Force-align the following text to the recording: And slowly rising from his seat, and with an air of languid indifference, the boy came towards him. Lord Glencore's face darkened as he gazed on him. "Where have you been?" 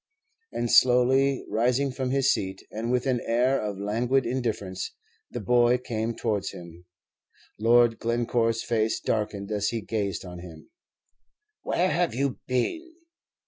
And 0.51 0.71
slowly 0.71 1.45
rising 1.47 1.91
from 1.91 2.09
his 2.09 2.33
seat, 2.33 2.65
and 2.71 2.91
with 2.91 3.05
an 3.05 3.21
air 3.23 3.61
of 3.61 3.77
languid 3.77 4.25
indifference, 4.25 4.95
the 5.29 5.39
boy 5.39 5.77
came 5.77 6.15
towards 6.15 6.53
him. 6.53 6.87
Lord 7.59 7.99
Glencore's 7.99 8.63
face 8.63 8.99
darkened 8.99 9.51
as 9.51 9.67
he 9.67 9.81
gazed 9.81 10.25
on 10.25 10.39
him. 10.39 10.71
"Where 11.61 11.91
have 11.91 12.15
you 12.15 12.39
been?" 12.47 12.95